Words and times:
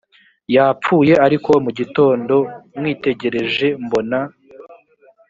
yapfuye 0.55 1.13
ariko 1.25 1.51
mu 1.63 1.71
gitondo 1.79 2.35
mwitegereje 2.77 3.67
mbona 3.83 4.19